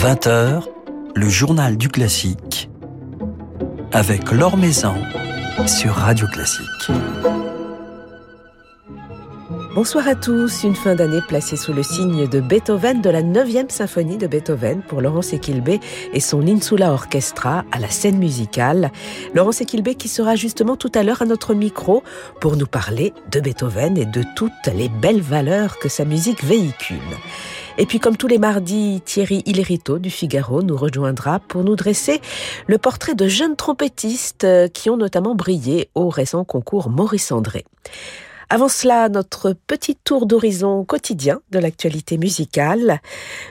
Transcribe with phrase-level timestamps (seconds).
[0.00, 0.62] 20h,
[1.14, 2.70] le journal du classique
[3.92, 4.94] avec Laure Maison
[5.66, 6.90] sur Radio Classique.
[9.74, 13.68] Bonsoir à tous, une fin d'année placée sous le signe de Beethoven, de la 9e
[13.68, 15.80] symphonie de Beethoven pour Laurence Equilbé
[16.14, 18.92] et son Insula Orchestra à la scène musicale.
[19.34, 22.02] Laurence Equilbé qui sera justement tout à l'heure à notre micro
[22.40, 26.96] pour nous parler de Beethoven et de toutes les belles valeurs que sa musique véhicule.
[27.80, 32.20] Et puis comme tous les mardis, Thierry Hillerito du Figaro nous rejoindra pour nous dresser
[32.66, 37.64] le portrait de jeunes trompettistes qui ont notamment brillé au récent concours Maurice André.
[38.52, 43.00] Avant cela, notre petit tour d'horizon quotidien de l'actualité musicale.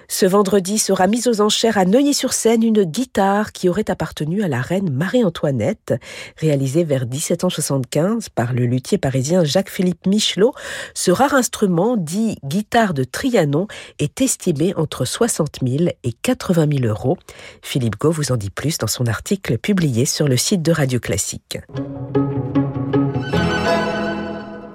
[0.10, 4.60] Ce vendredi sera mise aux enchères à Neuilly-sur-Seine une guitare qui aurait appartenu à la
[4.60, 5.94] reine Marie-Antoinette,
[6.36, 10.54] réalisée vers 1775 par le luthier parisien Jacques-Philippe Michelot.
[10.94, 13.68] Ce rare instrument, dit guitare de Trianon,
[14.00, 17.18] est estimé entre 60 000 et 80 000 euros.
[17.62, 21.00] Philippe Gau vous en dit plus dans son article publié sur le site de Radio
[21.00, 21.58] Classique.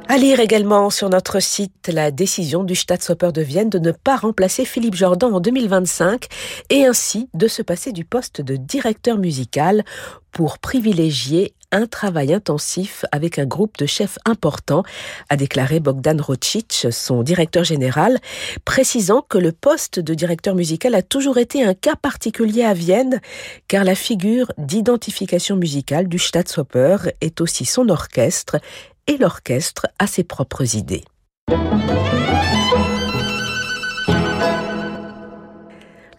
[0.07, 4.17] À lire également sur notre site la décision du Staatsoper de Vienne de ne pas
[4.17, 6.27] remplacer Philippe Jordan en 2025
[6.69, 9.83] et ainsi de se passer du poste de directeur musical
[10.31, 14.85] pour privilégier un travail intensif avec un groupe de chefs importants,
[15.29, 18.21] a déclaré Bogdan Rocic, son directeur général,
[18.65, 23.21] précisant que le poste de directeur musical a toujours été un cas particulier à Vienne,
[23.67, 28.59] car la figure d'identification musicale du Staatsoper est aussi son orchestre
[29.07, 31.05] et l'orchestre a ses propres idées.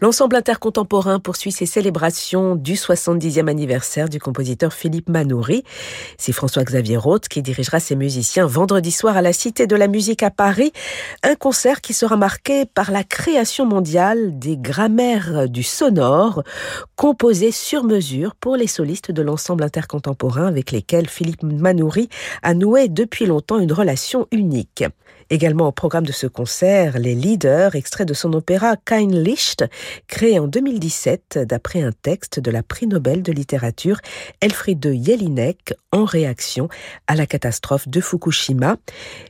[0.02, 5.64] L'ensemble intercontemporain poursuit ses célébrations du 70e anniversaire du compositeur Philippe Manoury.
[6.18, 10.22] C'est François-Xavier Roth qui dirigera ses musiciens vendredi soir à la Cité de la Musique
[10.22, 10.72] à Paris.
[11.22, 16.42] Un concert qui sera marqué par la création mondiale des grammaires du sonore,
[16.94, 22.10] composées sur mesure pour les solistes de l'ensemble intercontemporain avec lesquels Philippe Manoury
[22.42, 24.84] a noué depuis longtemps une relation unique.
[25.30, 29.64] Également au programme de ce concert, les leaders, extraits de son opéra Kein Licht,
[30.06, 34.00] créé en 2017 d'après un texte de la prix Nobel de littérature
[34.40, 36.68] Elfriede Jelinek en réaction
[37.06, 38.76] à la catastrophe de Fukushima.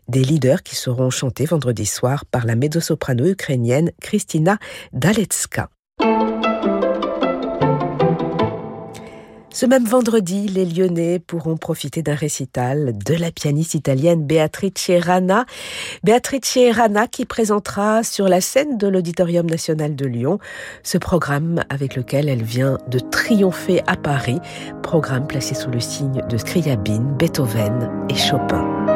[0.08, 4.58] Des leaders qui seront chantés vendredi soir par la mezzo-soprano ukrainienne Kristina
[4.92, 5.70] Dalecka.
[9.56, 15.46] Ce même vendredi, les Lyonnais pourront profiter d'un récital de la pianiste italienne Beatrice Rana.
[16.04, 20.40] Beatrice Rana qui présentera sur la scène de l'Auditorium national de Lyon
[20.82, 24.40] ce programme avec lequel elle vient de triompher à Paris,
[24.82, 28.95] programme placé sous le signe de Scriabine, Beethoven et Chopin.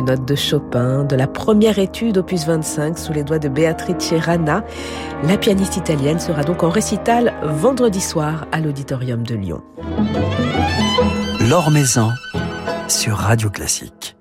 [0.00, 4.64] Notes de Chopin, de la première étude opus 25 sous les doigts de Beatrice Rana.
[5.24, 9.62] La pianiste italienne sera donc en récital vendredi soir à l'Auditorium de Lyon.
[11.70, 12.10] Maison
[12.88, 14.11] sur Radio Classique.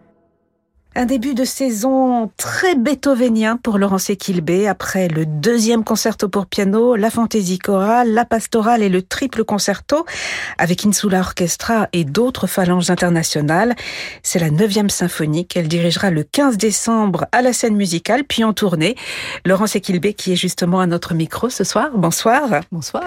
[0.93, 6.97] Un début de saison très beethovenien pour Laurence Equilbé après le deuxième concerto pour piano,
[6.97, 10.05] la fantaisie chorale, la pastorale et le triple concerto
[10.57, 13.73] avec Insula Orchestra et d'autres phalanges internationales.
[14.21, 18.51] C'est la neuvième symphonie qu'elle dirigera le 15 décembre à la scène musicale puis en
[18.51, 18.97] tournée.
[19.45, 21.91] Laurence Equilbé qui est justement à notre micro ce soir.
[21.95, 22.49] Bonsoir.
[22.69, 23.05] Bonsoir.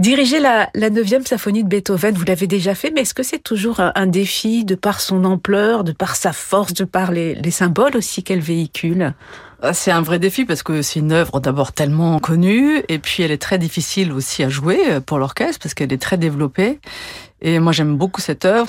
[0.00, 3.38] Diriger la, la 9e symphonie de Beethoven, vous l'avez déjà fait, mais est-ce que c'est
[3.38, 7.50] toujours un, défi de par son ampleur, de par sa force, de par les, les
[7.52, 9.14] symboles aussi qu'elle véhicule?
[9.62, 13.22] Ah, c'est un vrai défi parce que c'est une œuvre d'abord tellement connue et puis
[13.22, 16.80] elle est très difficile aussi à jouer pour l'orchestre parce qu'elle est très développée.
[17.44, 18.66] Et moi, j'aime beaucoup cette œuvre.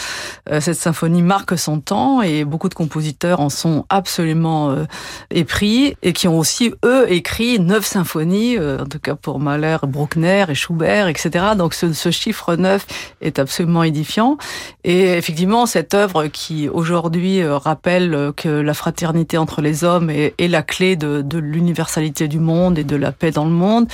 [0.52, 4.84] Euh, cette symphonie marque son temps et beaucoup de compositeurs en sont absolument euh,
[5.32, 9.78] épris et qui ont aussi, eux, écrit neuf symphonies, euh, en tout cas pour Mahler,
[9.84, 11.46] Bruckner et Schubert, etc.
[11.58, 12.86] Donc ce, ce chiffre neuf
[13.22, 14.38] est absolument édifiant.
[14.84, 20.50] Et effectivement, cette œuvre qui aujourd'hui rappelle que la fraternité entre les hommes est, est
[20.50, 23.88] la clé de, de l'universalité du monde et de la paix dans le monde,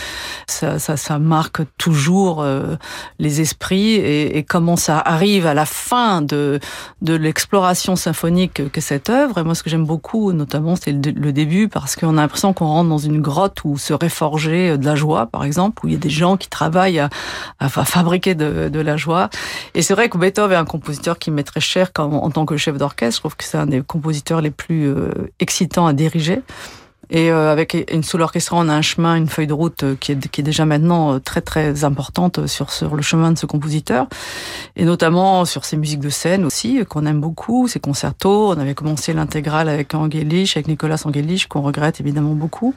[0.47, 2.43] ça, ça, ça marque toujours
[3.19, 6.59] les esprits et, et comment ça arrive à la fin de,
[7.01, 9.39] de l'exploration symphonique que cette œuvre.
[9.39, 12.68] Et moi, ce que j'aime beaucoup, notamment, c'est le, début, parce qu'on a l'impression qu'on
[12.68, 15.95] rentre dans une grotte où se réforger de la joie, par exemple, où il y
[15.95, 19.29] a des gens qui travaillent à, fabriquer de, la joie.
[19.75, 22.57] Et c'est vrai que Beethoven est un compositeur qui m'est très cher en tant que
[22.57, 23.15] chef d'orchestre.
[23.15, 26.41] Je trouve que c'est un des compositeurs les plus euh, excitants à diriger.
[27.11, 29.95] Et euh, avec une sous l'orchestre, on a un chemin, une feuille de route euh,
[29.99, 33.37] qui est, qui est déjà maintenant euh, très très importante sur, sur le chemin de
[33.37, 34.07] ce compositeur,
[34.77, 38.51] et notamment sur ses musiques de scène aussi qu'on aime beaucoup, ses concertos.
[38.51, 42.73] On avait commencé l'intégrale avec Angelich, avec Nicolas Angelich, qu'on regrette évidemment beaucoup,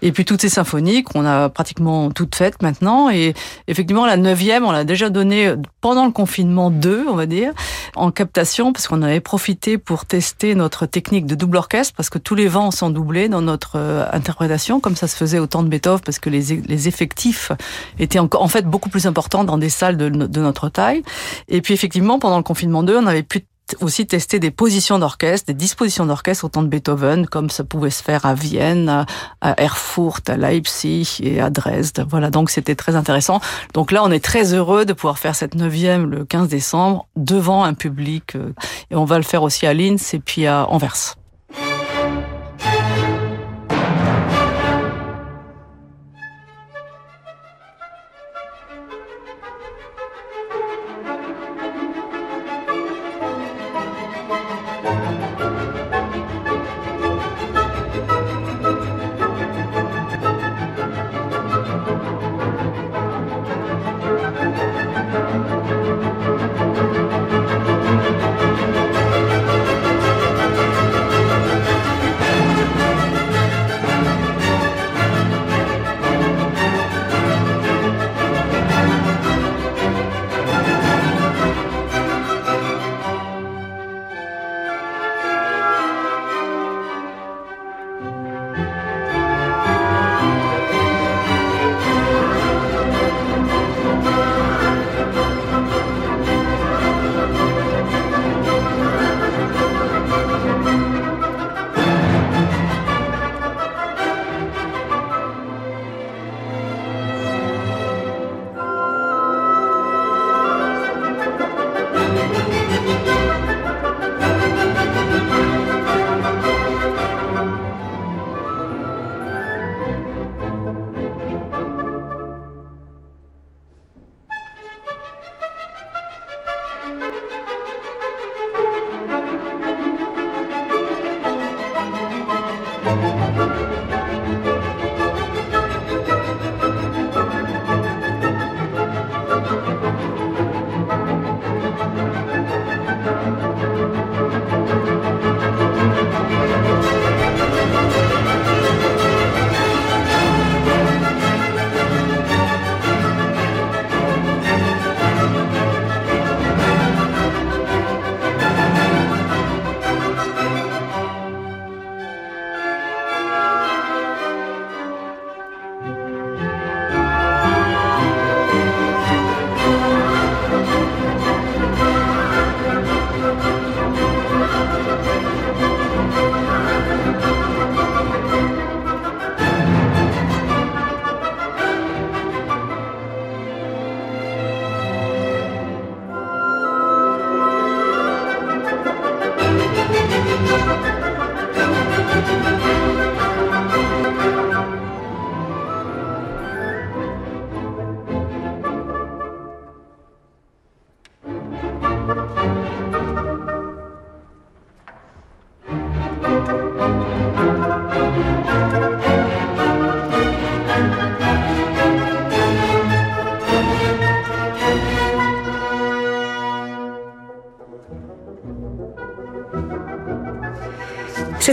[0.00, 3.10] et puis toutes ces symphonies qu'on a pratiquement toutes faites maintenant.
[3.10, 3.34] Et
[3.66, 7.52] effectivement, la neuvième, on l'a déjà donnée pendant le confinement 2, on va dire,
[7.96, 12.18] en captation, parce qu'on avait profité pour tester notre technique de double orchestre, parce que
[12.18, 15.62] tous les vents sont doublés dans notre euh, interprétation, comme ça se faisait au temps
[15.62, 17.52] de Beethoven, parce que les, effectifs
[17.98, 21.02] étaient encore, en fait beaucoup plus importants dans des salles de, de notre taille.
[21.48, 23.44] Et puis effectivement, pendant le confinement 2, on avait pu
[23.80, 27.90] aussi tester des positions d'orchestre, des dispositions d'orchestre au temps de Beethoven, comme ça pouvait
[27.90, 29.06] se faire à Vienne,
[29.40, 32.04] à Erfurt, à Leipzig et à Dresde.
[32.08, 33.40] Voilà, donc c'était très intéressant.
[33.72, 37.64] Donc là, on est très heureux de pouvoir faire cette neuvième le 15 décembre devant
[37.64, 38.34] un public.
[38.36, 38.52] Euh,
[38.90, 41.16] et on va le faire aussi à Linz et puis à Anvers.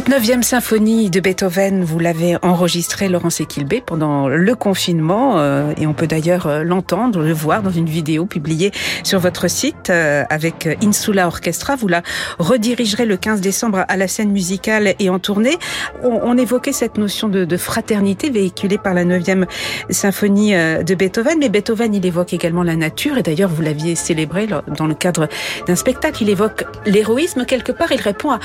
[0.10, 5.86] Cette neuvième symphonie de Beethoven, vous l'avez enregistrée, Laurence Equilbé, pendant le confinement, euh, et
[5.86, 8.72] on peut d'ailleurs euh, l'entendre, le voir dans une vidéo publiée
[9.04, 11.76] sur votre site euh, avec Insula Orchestra.
[11.76, 12.02] Vous la
[12.40, 15.58] redirigerez le 15 décembre à la scène musicale et en tournée.
[16.02, 19.46] On, évoquait cette notion de, fraternité véhiculée par la neuvième
[19.92, 24.48] symphonie de Beethoven, mais Beethoven, il évoque également la nature, et d'ailleurs vous l'aviez célébré
[24.48, 25.28] dans le cadre
[25.68, 26.24] d'un spectacle.
[26.24, 28.40] Il évoque l'héroïsme quelque part, il répond à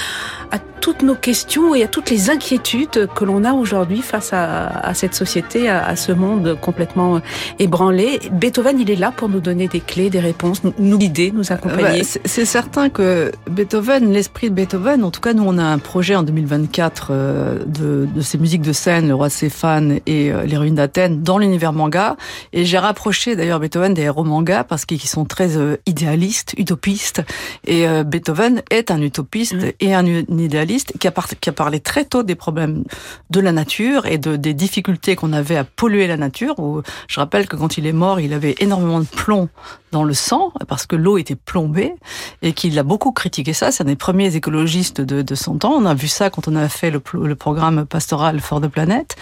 [0.81, 4.93] toutes nos questions et à toutes les inquiétudes que l'on a aujourd'hui face à, à,
[4.93, 7.21] cette société, à, à, ce monde complètement
[7.61, 8.19] ébranlé.
[8.33, 12.03] Beethoven, il est là pour nous donner des clés, des réponses, nous, guider, nous accompagner.
[12.03, 15.79] Bah, c'est certain que Beethoven, l'esprit de Beethoven, en tout cas, nous, on a un
[15.79, 20.45] projet en 2024 euh, de, de ces musiques de scène, Le Roi Stéphane et euh,
[20.45, 22.17] Les Ruines d'Athènes, dans l'univers manga.
[22.53, 27.23] Et j'ai rapproché d'ailleurs Beethoven des héros manga parce qu'ils sont très euh, idéalistes, utopistes.
[27.65, 29.73] Et euh, Beethoven est un utopiste mmh.
[29.81, 31.13] et un, un idéaliste qui a
[31.45, 32.85] qui a parlé très tôt des problèmes
[33.29, 36.57] de la nature et de, des difficultés qu'on avait à polluer la nature.
[37.07, 39.51] Je rappelle que quand il est mort, il avait énormément de plomb
[39.93, 41.93] dans le sang parce que l'eau était plombée
[42.41, 43.71] et qu'il a beaucoup critiqué ça.
[43.71, 45.75] C'est un des premiers écologistes de, de son temps.
[45.75, 49.17] On a vu ça quand on a fait le, le programme pastoral Fort de Planète.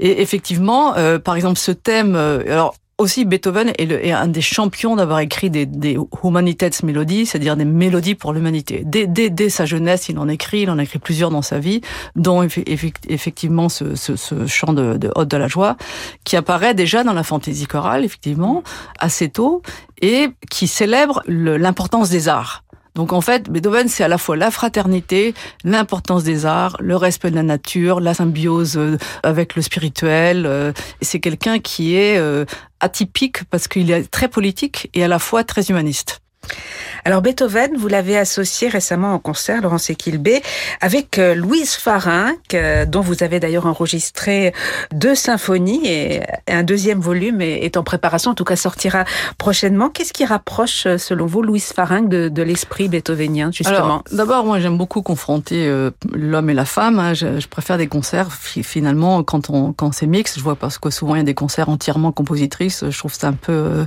[0.00, 4.96] Et effectivement, euh, par exemple, ce thème, euh, alors aussi Beethoven est, un des champions
[4.96, 8.82] d'avoir écrit des, des Humanitätsmélodies, c'est-à-dire des mélodies pour l'humanité.
[8.84, 11.80] Dès, sa jeunesse, il en écrit, il en a écrit plusieurs dans sa vie,
[12.16, 13.94] dont effectivement ce,
[14.46, 15.76] chant de, de Ode de la joie,
[16.24, 18.62] qui apparaît déjà dans la fantaisie chorale, effectivement,
[18.98, 19.62] assez tôt,
[20.00, 22.63] et qui célèbre l'importance des arts.
[22.94, 25.34] Donc en fait, Beethoven, c'est à la fois la fraternité,
[25.64, 30.46] l'importance des arts, le respect de la nature, la symbiose euh, avec le spirituel.
[30.46, 32.44] Euh, c'est quelqu'un qui est euh,
[32.80, 36.23] atypique parce qu'il est très politique et à la fois très humaniste.
[37.06, 40.42] Alors Beethoven, vous l'avez associé récemment en concert, Laurence Equilbé,
[40.80, 42.56] avec euh, Louise Farinck,
[42.88, 44.54] dont vous avez d'ailleurs enregistré
[44.92, 49.04] deux symphonies et un deuxième volume est en préparation, en tout cas sortira
[49.38, 49.90] prochainement.
[49.90, 54.02] Qu'est-ce qui rapproche, euh, selon vous, Louise Farinck de, de l'esprit beethovenien, justement?
[54.10, 56.98] D'abord, moi j'aime beaucoup confronter euh, l'homme et la femme.
[56.98, 57.14] Hein.
[57.14, 60.38] Je, je, préfère des concerts, finalement, quand, on, quand c'est mix.
[60.38, 62.84] Je vois parce que souvent il y a des concerts entièrement compositrices.
[62.88, 63.86] Je trouve ça un peu,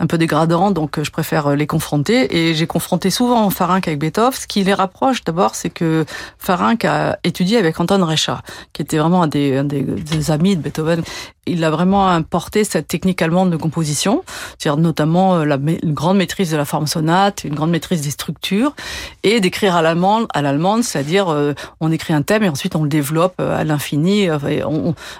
[0.00, 1.95] un peu dégradant, donc je préfère les confronter.
[2.08, 4.32] Et j'ai confronté souvent Farinck avec Beethoven.
[4.32, 6.04] Ce qui les rapproche d'abord, c'est que
[6.38, 11.02] Farinck a étudié avec Anton Recha, qui était vraiment un des, amis de Beethoven
[11.46, 14.22] il a vraiment importé cette technique allemande de composition,
[14.58, 18.74] c'est-à-dire notamment la une grande maîtrise de la forme sonate, une grande maîtrise des structures,
[19.22, 22.82] et d'écrire à l'allemande, à l'allemande, c'est-à-dire euh, on écrit un thème et ensuite on
[22.82, 24.28] le développe euh, à l'infini.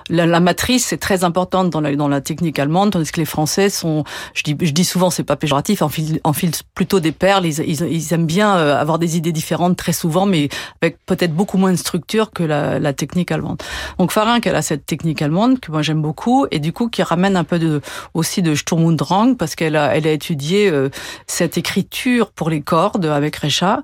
[0.09, 4.05] La, matrice est très importante dans la, technique allemande, tandis que les Français sont,
[4.35, 7.47] je dis, je dis souvent, c'est pas péjoratif, enfilent, enfilent plutôt des perles.
[7.47, 10.49] Ils, aiment bien euh, avoir des idées différentes très souvent, mais
[10.83, 13.63] avec peut-être beaucoup moins de structure que la, la technique allemande.
[13.99, 16.16] Donc Farinck, elle a cette technique allemande que moi j'aime beaucoup
[16.51, 17.81] et du coup qui ramène un peu de
[18.15, 20.89] aussi de Sturm und Drang parce qu'elle a elle a étudié euh,
[21.27, 23.83] cette écriture pour les cordes avec Recha.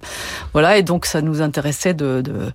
[0.52, 2.52] Voilà et donc ça nous intéressait de, de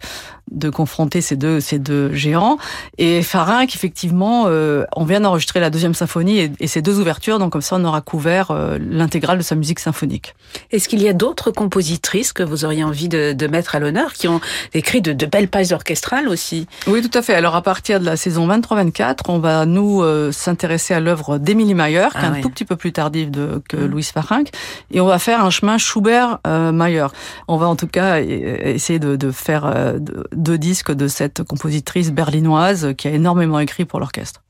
[0.52, 2.58] de confronter ces deux ces deux géants
[2.98, 7.40] et Farinck effectivement euh, on vient d'enregistrer la deuxième symphonie et, et, ces deux ouvertures
[7.40, 10.36] donc comme ça on aura couvert euh, l'intégrale de sa musique symphonique.
[10.72, 14.14] Est-ce qu'il y a d'autres compositrices que vous auriez envie de, de mettre à l'honneur
[14.14, 14.40] qui ont
[14.74, 16.68] écrit de, de belles pages orchestrales aussi?
[16.88, 17.34] Oui tout à fait.
[17.34, 21.74] Alors à partir de la saison 23-24 on va nous euh, s'intéresser à l'œuvre d'Émilie
[21.74, 23.86] Mayer, qui est ah, un tout petit peu plus tardive de, que mmh.
[23.86, 24.50] Louise Farinck,
[24.92, 27.00] et on va faire un chemin Schubert-Mayer.
[27.00, 27.08] Euh,
[27.48, 30.00] on va en tout cas essayer de, de faire euh,
[30.38, 34.42] deux disques de cette compositrice berlinoise qui a énormément écrit pour l'orchestre.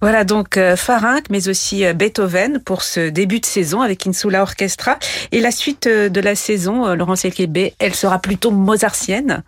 [0.00, 4.42] Voilà donc euh, Farinck, mais aussi euh, Beethoven pour ce début de saison avec Insula
[4.42, 4.96] Orchestra.
[5.32, 9.42] Et la suite euh, de la saison, Laurence Elkébé, elle sera plutôt mozartienne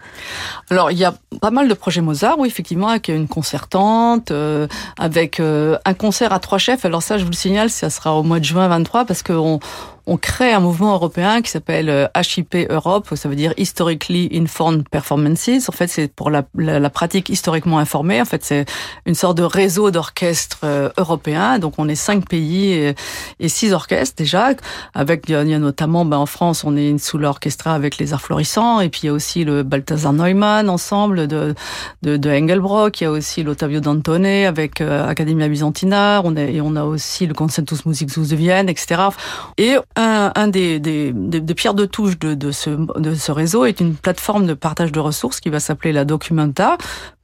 [0.71, 4.67] Alors, il y a pas mal de projets Mozart, oui, effectivement, avec une concertante, euh,
[4.99, 6.85] avec euh, un concert à trois chefs.
[6.85, 9.61] Alors ça, je vous le signale, ça sera au mois de juin 23 parce qu'on
[10.07, 15.69] on crée un mouvement européen qui s'appelle HIP Europe, ça veut dire Historically Informed Performances.
[15.69, 16.43] En fait, c'est pour la,
[16.91, 18.21] pratique historiquement informée.
[18.21, 18.67] En fait, c'est
[19.07, 21.59] une sorte de réseau d'orchestres euh, européens.
[21.59, 22.95] Donc, on est cinq pays
[23.39, 24.51] et, six orchestres déjà.
[24.95, 28.23] Avec, il y a notamment, ben, en France, on est sous l'orchestra avec les Arts
[28.23, 28.81] Florissants.
[28.81, 31.55] Et puis, il y a aussi le Balthazar Neumann ensemble de,
[32.03, 33.01] de, Engelbrock.
[33.01, 36.23] Il y a aussi l'Ottavio Dantone avec euh, Academia Byzantina.
[36.25, 39.03] On, est, et on a aussi le Concertus Musicus de Vienne, etc.
[39.59, 40.81] Et un, des,
[41.57, 45.01] pierres de touche de, de, ce, de ce réseau est une plateforme de partage de
[45.01, 46.79] ressources qui va s'appeler la Documenta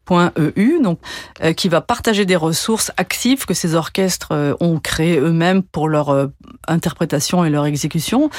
[0.09, 0.99] .eu, donc
[1.43, 5.89] euh, qui va partager des ressources actives que ces orchestres euh, ont créées eux-mêmes pour
[5.89, 6.27] leur euh,
[6.69, 8.31] interprétation et leur exécution.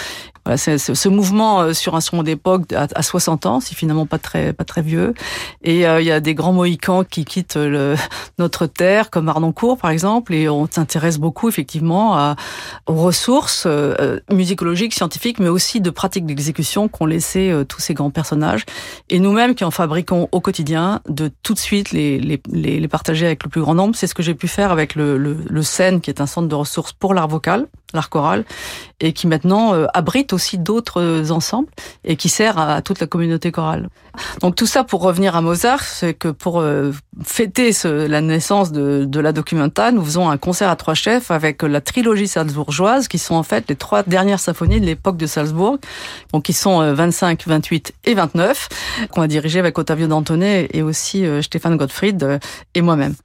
[0.45, 4.53] Voilà, c'est ce mouvement sur un son d'époque à, 60 ans, c'est finalement pas très
[4.53, 5.13] pas très vieux.
[5.61, 7.95] Et il y a des grands mohicans qui quittent le,
[8.39, 12.37] notre terre, comme Arnoncourt par exemple, et on s'intéresse beaucoup effectivement à,
[12.85, 13.67] aux ressources
[14.31, 18.65] musicologiques, scientifiques, mais aussi de pratiques d'exécution qu'ont laissé tous ces grands personnages.
[19.09, 23.49] Et nous-mêmes qui en fabriquons au quotidien de tout de suite les, partager avec le
[23.49, 23.95] plus grand nombre.
[23.95, 26.47] C'est ce que j'ai pu faire avec le, le, le CEN, qui est un centre
[26.47, 28.45] de ressources pour l'art vocal, l'art choral,
[28.99, 31.69] et qui maintenant euh, abrite aussi d'autres ensembles
[32.03, 33.89] et qui sert à, toute la communauté chorale.
[34.41, 36.91] Donc tout ça pour revenir à Mozart, c'est que pour euh,
[37.23, 41.31] fêter ce, la naissance de, de, la documenta, nous faisons un concert à trois chefs
[41.31, 45.27] avec la trilogie salzbourgeoise, qui sont en fait les trois dernières symphonies de l'époque de
[45.27, 45.77] Salzbourg,
[46.33, 48.69] donc qui sont 25, euh, 28 et 29,
[49.11, 52.39] qu'on a dirigé avec Ottavio Dantonnet et aussi Stéphane Gottfried euh,
[52.75, 53.15] et moi-même.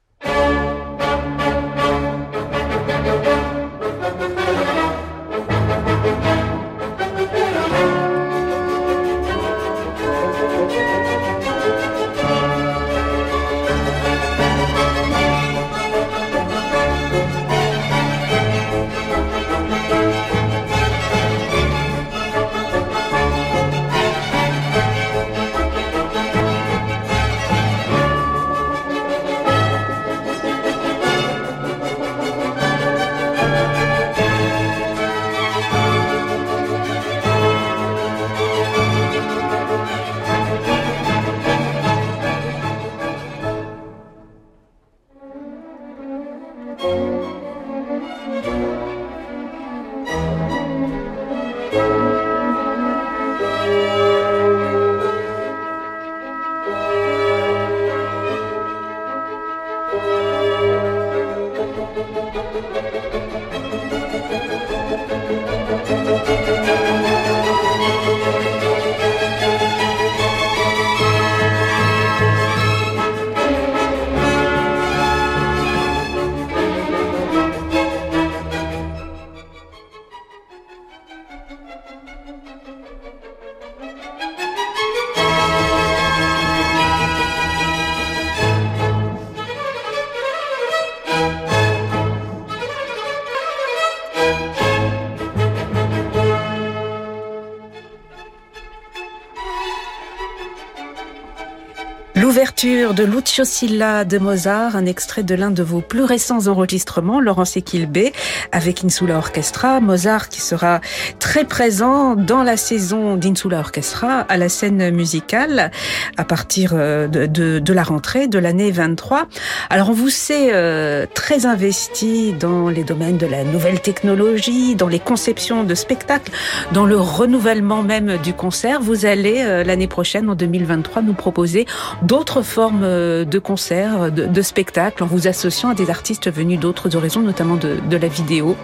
[102.92, 107.56] De Lucio Silla de Mozart, un extrait de l'un de vos plus récents enregistrements, Laurence
[107.56, 108.12] Equilbé,
[108.52, 109.80] avec Insula Orchestra.
[109.80, 110.82] Mozart qui sera
[111.18, 115.70] très présent dans la saison d'Insula Orchestra à la scène musicale
[116.18, 119.26] à partir euh, de, la rentrée de l'année 23.
[119.70, 124.88] Alors on vous sait euh, très investi dans les domaines de la nouvelle technologie, dans
[124.88, 126.30] les conceptions de spectacles,
[126.72, 128.80] dans le renouvellement même du concert.
[128.82, 131.66] Vous allez euh, l'année prochaine, en 2023, nous proposer
[132.02, 136.96] d'autres forme euh, de concerts, de, spectacles, en vous associant à des artistes venus d'autres
[136.96, 138.56] horizons, notamment de, la vidéo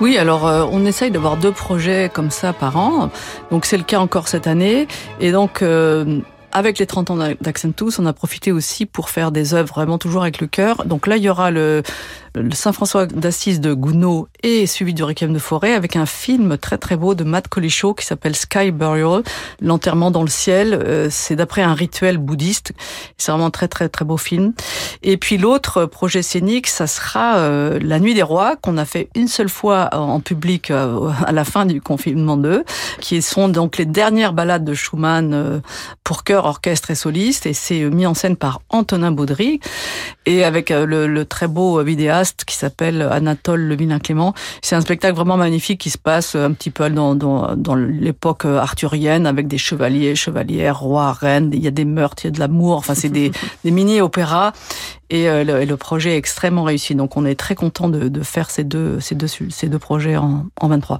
[0.00, 3.10] Oui, alors euh, on essaye d'avoir deux projets comme ça par an.
[3.50, 4.88] Donc c'est le cas encore cette année.
[5.20, 5.62] Et donc...
[5.62, 6.20] Euh,
[6.52, 10.22] avec les 30 ans d'Accentus, on a profité aussi pour faire des œuvres vraiment toujours
[10.22, 10.84] avec le cœur.
[10.84, 11.82] Donc là, il y aura le,
[12.34, 16.78] le Saint-François d'Assise de Gounod et suivi du Requiem de Forêt avec un film très
[16.78, 19.22] très beau de Matt Colichot qui s'appelle Sky Burial,
[19.60, 20.74] l'enterrement dans le ciel.
[20.74, 22.72] Euh, c'est d'après un rituel bouddhiste.
[23.16, 24.52] C'est vraiment un très très très beau film.
[25.02, 29.08] Et puis l'autre projet scénique, ça sera euh, La Nuit des Rois qu'on a fait
[29.14, 32.64] une seule fois en public euh, à la fin du confinement 2,
[33.00, 35.62] qui sont donc les dernières ballades de Schumann
[36.04, 37.46] pour chœur, orchestre et soliste.
[37.46, 39.60] Et c'est mis en scène par Antonin Baudry
[40.26, 44.34] et avec le, le très beau vidéaste qui s'appelle Anatole Le Vilain Clément.
[44.62, 48.44] C'est un spectacle vraiment magnifique qui se passe un petit peu dans, dans, dans l'époque
[48.44, 51.50] arthurienne avec des chevaliers, chevalières, rois, reines.
[51.52, 52.76] Il y a des meurtres, il y a de l'amour.
[52.76, 53.30] Enfin, c'est des,
[53.64, 54.52] des mini-opéras.
[55.10, 56.94] Et euh, le, le, projet est extrêmement réussi.
[56.94, 60.16] Donc, on est très content de, de faire ces deux, ces deux, ces deux projets
[60.16, 60.98] en, en 23.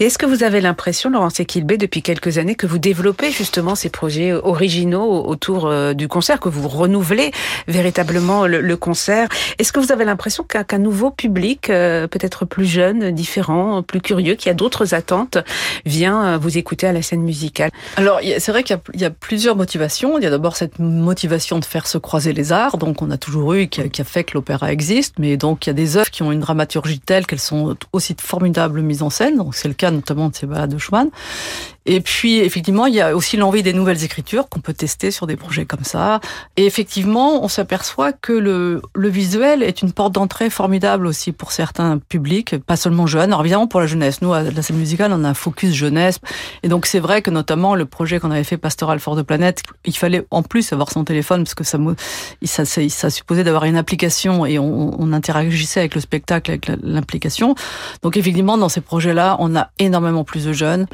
[0.00, 3.90] Est-ce que vous avez l'impression, Laurence Equilbé, depuis quelques années, que vous développez justement ces
[3.90, 7.30] projets originaux autour euh, du concert, que vous renouvelez
[7.68, 9.28] véritablement le, concert?
[9.58, 14.34] Est-ce que vous avez l'impression qu'un nouveau public, euh, peut-être plus jeune, différent, plus curieux,
[14.34, 15.38] qui a d'autres attentes,
[15.84, 17.70] vient euh, vous écouter à la scène musicale?
[17.96, 20.18] Alors, c'est vrai qu'il y, a plusieurs motivations.
[20.18, 23.18] Il y a d'abord cette motivation de faire se croiser les arts, donc on a
[23.18, 25.74] toujours eu, qui a, qui a fait que l'opéra existe, mais donc il y a
[25.74, 29.41] des œuvres qui ont une dramaturgie telle qu'elles sont aussi de formidables mises en scène
[29.52, 31.10] c'est le cas notamment de ces balades de Schumann.
[31.86, 35.26] Et puis, effectivement, il y a aussi l'envie des nouvelles écritures qu'on peut tester sur
[35.26, 36.20] des projets comme ça.
[36.56, 41.52] Et effectivement, on s'aperçoit que le, le visuel est une porte d'entrée formidable aussi pour
[41.52, 43.30] certains publics, pas seulement jeunes.
[43.30, 44.22] Alors évidemment, pour la jeunesse.
[44.22, 46.18] Nous, à la scène musicale, on a un focus jeunesse.
[46.62, 49.62] Et donc, c'est vrai que notamment le projet qu'on avait fait, Pastoral Fort de Planète,
[49.84, 51.78] il fallait en plus avoir son téléphone parce que ça,
[52.44, 57.54] ça, ça, ça supposait d'avoir une application et on, interagissait avec le spectacle, avec l'implication.
[58.02, 60.86] Donc, effectivement, dans ces projets-là, on a énormément plus de jeunes.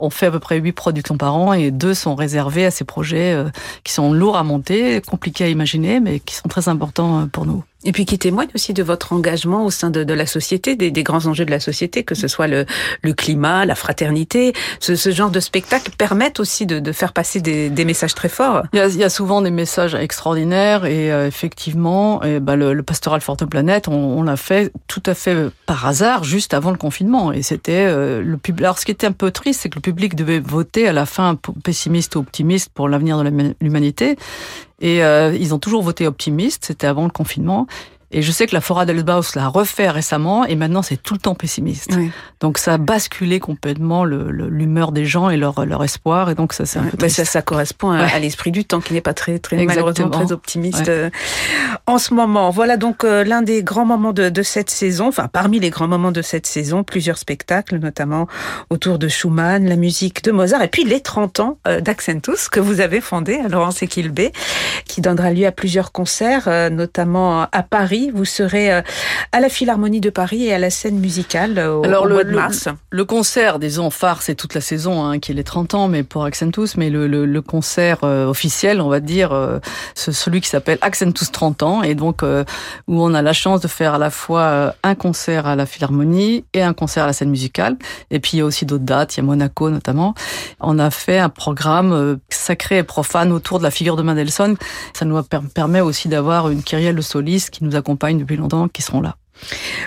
[0.00, 2.84] On fait à peu près huit productions par an et deux sont réservés à ces
[2.84, 3.50] projets euh,
[3.84, 7.46] qui sont lourds à monter, compliqués à imaginer, mais qui sont très importants euh, pour
[7.46, 7.64] nous.
[7.84, 11.26] Et puis qui témoigne aussi de votre engagement au sein de, la société, des, grands
[11.26, 12.66] enjeux de la société, que ce soit le,
[13.14, 14.52] climat, la fraternité.
[14.80, 18.62] Ce, genre de spectacle permettent aussi de, faire passer des, messages très forts.
[18.72, 23.44] Il y, a, souvent des messages extraordinaires et euh, effectivement, bah, le, le, Pastoral Forte
[23.46, 27.32] Planète, on, on l'a fait tout à fait par hasard, juste avant le confinement.
[27.32, 28.64] Et c'était euh, le public.
[28.64, 31.06] Alors ce qui était un peu triste, c'est que le public devait voter à la
[31.06, 34.16] fin pessimiste ou optimiste pour l'avenir de l'humanité.
[34.80, 37.66] Et euh, ils ont toujours voté optimiste, c'était avant le confinement.
[38.12, 41.14] Et je sais que la Fora del Baus l'a refait récemment et maintenant c'est tout
[41.14, 41.92] le temps pessimiste.
[41.96, 42.10] Oui.
[42.40, 46.52] Donc ça a basculé complètement l'humeur le, des gens et leur, leur espoir et donc
[46.52, 48.00] ça c'est ouais, ça, ça correspond ouais.
[48.00, 50.88] à, l'esprit du temps qui n'est pas très très malheureusement très optimiste ouais.
[50.88, 51.10] euh,
[51.86, 52.50] en ce moment.
[52.50, 55.88] Voilà donc euh, l'un des grands moments de, de, cette saison, enfin parmi les grands
[55.88, 58.26] moments de cette saison, plusieurs spectacles notamment
[58.70, 62.58] autour de Schumann, la musique de Mozart et puis les 30 ans euh, d'Accentus que
[62.58, 64.32] vous avez fondé à Laurence Equilbé
[64.84, 68.80] qui donnera lieu à plusieurs concerts euh, notamment à Paris vous serez euh,
[69.32, 72.24] à la Philharmonie de Paris et à la scène musicale au, Alors, au le, mois
[72.24, 72.66] de mars.
[72.66, 75.88] Le, le, concert, disons, phare, c'est toute la saison, hein, qui est les 30 ans,
[75.88, 79.58] mais pour Accentus, mais le, le, le concert euh, officiel, on va dire, euh,
[79.94, 82.44] celui qui s'appelle Accentus 30 ans, et donc euh,
[82.86, 85.66] où on a la chance de faire à la fois euh, un concert à la
[85.66, 87.76] Philharmonie et un concert à la scène musicale.
[88.10, 90.14] Et puis il y a aussi d'autres dates, il y a Monaco notamment.
[90.60, 94.56] On a fait un programme euh, sacré et profane autour de la figure de Mendelssohn.
[94.94, 95.20] Ça nous
[95.54, 99.16] permet aussi d'avoir une kyrielle de solistes qui nous accompagne depuis longtemps qui seront là.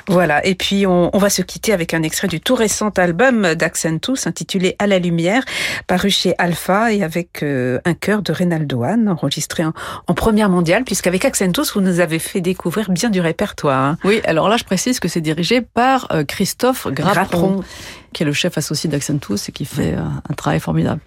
[0.08, 3.54] Voilà, et puis on, on, va se quitter avec un extrait du tout récent album
[3.56, 5.44] d'Accentus intitulé À la lumière,
[5.88, 9.74] paru chez Alpha et avec euh, un chœur de Reynaldo Hahn, enregistré en,
[10.08, 13.84] en, première mondiale, puisqu'avec Accentus, vous nous avez fait découvrir bien du répertoire.
[13.84, 13.98] Hein.
[14.04, 17.64] Oui, alors là je précise que c'est dirigé par euh, Christophe Grappron, Grappron,
[18.12, 21.00] qui est le chef associé d'Accentus et qui fait euh, un travail formidable.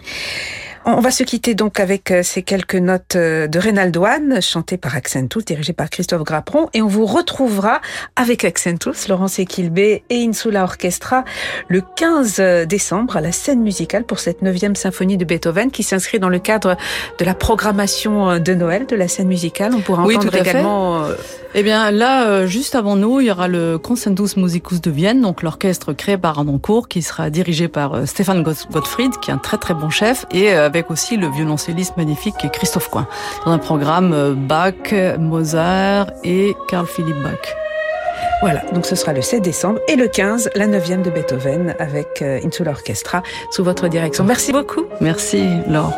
[0.88, 4.76] On va se quitter donc avec euh, ces quelques notes euh, de Reynaldo Hahn, chantées
[4.76, 7.80] par Accentus, dirigées par Christophe Grappron, et on vous retrouvera
[8.14, 11.24] avec Accentus, Laurence Equilbé et Insula Orchestra
[11.66, 16.20] le 15 décembre à la scène musicale pour cette 9e symphonie de Beethoven qui s'inscrit
[16.20, 16.76] dans le cadre
[17.18, 19.72] de la programmation de Noël de la scène musicale.
[19.74, 21.04] On pourra oui, entendre également...
[21.06, 21.14] Fait.
[21.58, 25.42] Eh bien là, juste avant nous, il y aura le Concertus Musicus de Vienne, donc
[25.42, 29.72] l'orchestre créé par Arnoncourt, qui sera dirigé par Stéphane Gottfried, qui est un très très
[29.72, 33.06] bon chef, et avec aussi le violoncelliste magnifique Christophe Coin,
[33.44, 37.56] dans un programme Bach, Mozart et Carl Philipp Bach.
[38.42, 42.22] Voilà, donc ce sera le 7 décembre et le 15, la 9e de Beethoven avec
[42.22, 44.24] Insula Orchestra sous votre direction.
[44.24, 44.84] Merci beaucoup.
[45.00, 45.92] Merci Laure.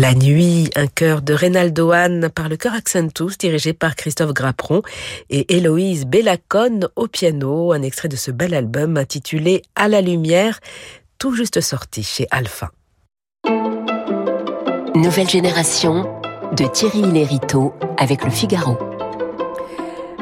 [0.00, 4.82] La nuit, un chœur de Reynaldo Hahn par le chœur Accentus dirigé par Christophe Grappron
[5.28, 10.60] et Héloïse Bellacone au piano, un extrait de ce bel album intitulé À la lumière,
[11.18, 12.70] tout juste sorti chez Alpha.
[14.94, 16.04] Nouvelle génération
[16.56, 18.78] de Thierry Lériteau avec le Figaro.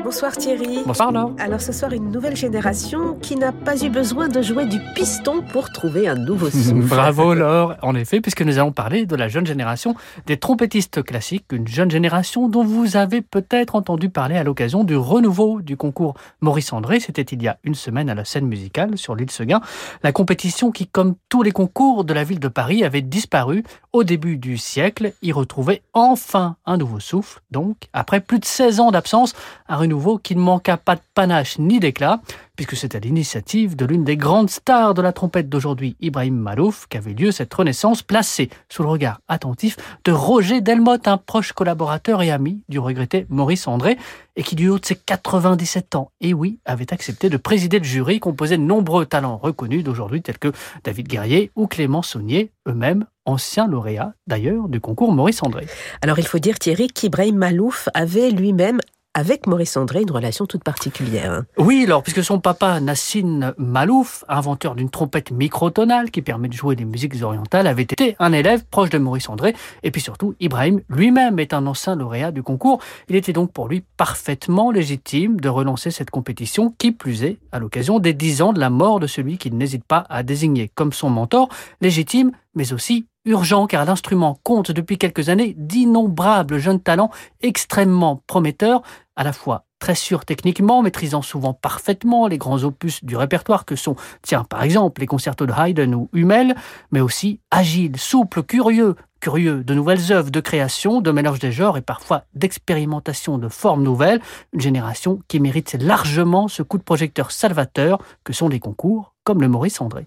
[0.07, 0.85] Bonsoir Thierry.
[0.87, 1.33] Bonsoir Laure.
[1.37, 5.43] Alors ce soir, une nouvelle génération qui n'a pas eu besoin de jouer du piston
[5.43, 6.75] pour trouver un nouveau souffle.
[6.75, 11.47] Bravo Laure, en effet, puisque nous allons parler de la jeune génération des trompettistes classiques,
[11.51, 16.15] une jeune génération dont vous avez peut-être entendu parler à l'occasion du renouveau du concours
[16.41, 17.01] Maurice André.
[17.01, 19.61] C'était il y a une semaine à la scène musicale sur l'île Seguin.
[20.05, 24.05] La compétition qui, comme tous les concours de la ville de Paris, avait disparu au
[24.05, 27.41] début du siècle, y retrouvait enfin un nouveau souffle.
[27.51, 29.35] Donc, après plus de 16 ans d'absence,
[29.69, 32.21] un renouveau qui ne manqua pas de panache ni d'éclat,
[32.57, 36.87] puisque c'est à l'initiative de l'une des grandes stars de la trompette d'aujourd'hui, Ibrahim Malouf,
[36.89, 42.23] qu'avait lieu cette renaissance placée sous le regard attentif de Roger Delmotte, un proche collaborateur
[42.23, 43.99] et ami du regretté Maurice André,
[44.37, 47.85] et qui du haut de ses 97 ans, et oui, avait accepté de présider le
[47.85, 50.53] jury composé de nombreux talents reconnus d'aujourd'hui tels que
[50.85, 55.67] David Guerrier ou Clément Saunier, eux-mêmes anciens lauréats d'ailleurs du concours Maurice André.
[56.01, 58.81] Alors il faut dire Thierry qu'Ibrahim Malouf avait lui-même
[59.17, 61.33] avec Maurice André une relation toute particulière.
[61.33, 61.47] Hein.
[61.57, 66.77] Oui, alors, puisque son papa, Nassine Malouf, inventeur d'une trompette microtonale qui permet de jouer
[66.77, 69.57] des musiques orientales, avait été un élève proche de Maurice André.
[69.83, 72.83] Et puis surtout, Ibrahim lui-même est un ancien lauréat du concours.
[73.09, 77.59] Il était donc pour lui parfaitement légitime de relancer cette compétition, qui plus est, à
[77.59, 80.93] l'occasion des dix ans de la mort de celui qu'il n'hésite pas à désigner comme
[80.93, 81.49] son mentor,
[81.81, 87.11] légitime, mais aussi urgent car l'instrument compte depuis quelques années d'innombrables jeunes talents
[87.43, 88.83] extrêmement prometteurs,
[89.17, 93.77] à la fois très sûrs techniquement, maîtrisant souvent parfaitement les grands opus du répertoire que
[93.77, 96.55] sont, tiens, par exemple, les concertos de Haydn ou Hummel,
[96.93, 101.77] mais aussi agiles, souples, curieux, curieux de nouvelles œuvres de création, de mélange des genres
[101.77, 104.21] et parfois d'expérimentation de formes nouvelles,
[104.53, 109.41] une génération qui mérite largement ce coup de projecteur salvateur que sont les concours comme
[109.41, 110.07] le Maurice André.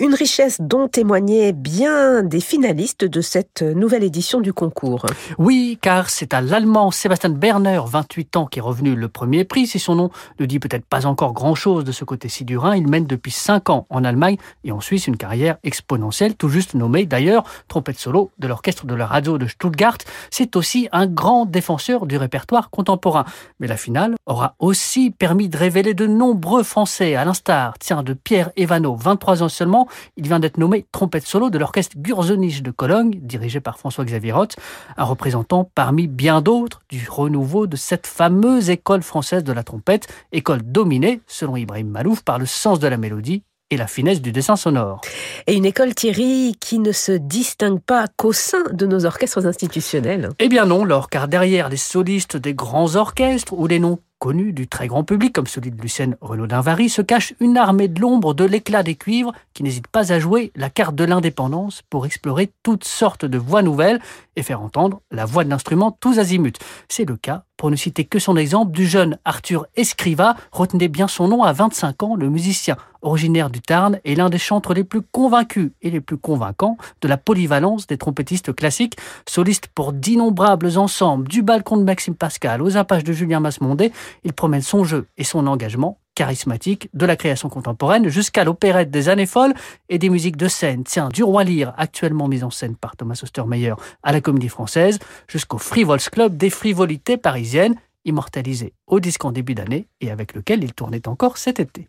[0.00, 5.06] Une richesse dont témoignaient bien des finalistes de cette nouvelle édition du concours.
[5.38, 9.66] Oui, car c'est à l'Allemand Sébastien Berner, 28 ans, qui est revenu le premier prix.
[9.66, 12.88] Si son nom ne dit peut-être pas encore grand-chose de ce côté-ci du Rhin, il
[12.88, 17.06] mène depuis 5 ans en Allemagne et en Suisse une carrière exponentielle, tout juste nommée
[17.06, 19.98] d'ailleurs trompette solo de l'orchestre de la radio de Stuttgart.
[20.30, 23.24] C'est aussi un grand défenseur du répertoire contemporain.
[23.60, 28.12] Mais la finale aura aussi permis de révéler de nombreux Français, à l'instar, tiens, de
[28.12, 29.83] Pierre Evano, 23 ans seulement,
[30.16, 34.56] il vient d'être nommé trompette solo de l'orchestre Gurzenich de Cologne, dirigé par François-Xavier Roth,
[34.96, 40.08] un représentant parmi bien d'autres du renouveau de cette fameuse école française de la trompette,
[40.32, 44.32] école dominée, selon Ibrahim Malouf, par le sens de la mélodie et la finesse du
[44.32, 45.00] dessin sonore.
[45.46, 50.30] Et une école Thierry qui ne se distingue pas qu'au sein de nos orchestres institutionnels.
[50.38, 54.52] Eh bien non, Laure, car derrière les solistes des grands orchestres ou les noms connu
[54.52, 58.34] du très grand public, comme celui de Lucienne Renaud-Dinvary, se cache une armée de l'ombre
[58.34, 62.50] de l'éclat des cuivres qui n'hésite pas à jouer la carte de l'indépendance pour explorer
[62.62, 64.00] toutes sortes de voix nouvelles
[64.36, 66.58] et faire entendre la voix de l'instrument tous azimuts.
[66.88, 71.06] C'est le cas, pour ne citer que son exemple, du jeune Arthur Escriva, retenez bien
[71.06, 74.82] son nom à 25 ans, le musicien originaire du Tarn est l'un des chantres les
[74.82, 78.96] plus convaincus et les plus convaincants de la polyvalence des trompettistes classiques,
[79.28, 84.32] soliste pour d'innombrables ensembles, du balcon de Maxime Pascal aux apaches de Julien Masmondet, il
[84.32, 89.26] promène son jeu et son engagement charismatique de la création contemporaine jusqu'à l'opérette des années
[89.26, 89.54] folles
[89.88, 93.18] et des musiques de scène, tiens, du Roi Lyre, actuellement mise en scène par Thomas
[93.22, 94.98] Ostermeyer à la Comédie Française,
[95.28, 97.74] jusqu'au Frivols Club des frivolités parisiennes,
[98.04, 101.88] immortalisé au disque en début d'année et avec lequel il tournait encore cet été.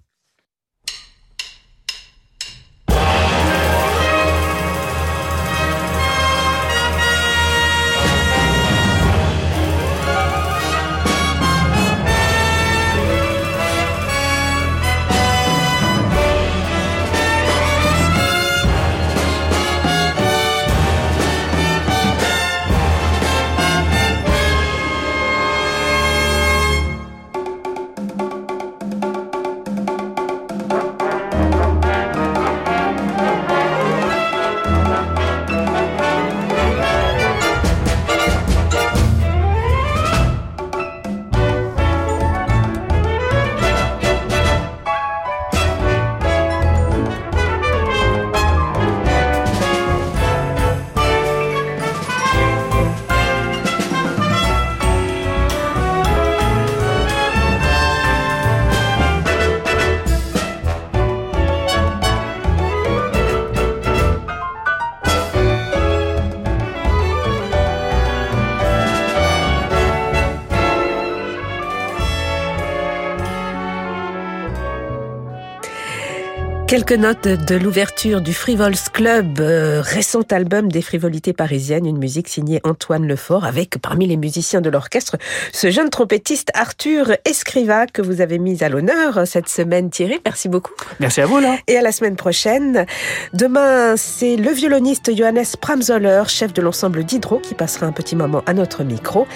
[76.75, 82.27] Quelques notes de l'ouverture du Frivols Club, euh, récent album des frivolités parisiennes, une musique
[82.27, 85.15] signée Antoine Lefort avec parmi les musiciens de l'orchestre
[85.53, 90.19] ce jeune trompettiste Arthur Escriva que vous avez mis à l'honneur cette semaine Thierry.
[90.25, 90.73] Merci beaucoup.
[90.99, 91.55] Merci à vous là.
[91.67, 92.85] Et à la semaine prochaine.
[93.31, 98.43] Demain, c'est le violoniste Johannes Pramzoller, chef de l'ensemble d'Hydro, qui passera un petit moment
[98.47, 99.27] à notre micro.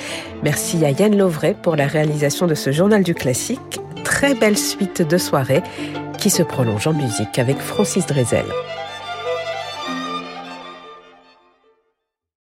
[0.43, 3.79] Merci à Yann Lovray pour la réalisation de ce journal du classique.
[4.03, 5.63] Très belle suite de soirée
[6.19, 8.45] qui se prolonge en musique avec Francis Drezel.